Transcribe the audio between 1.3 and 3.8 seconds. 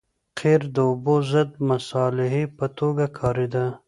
ضد مصالحې په توګه کارېده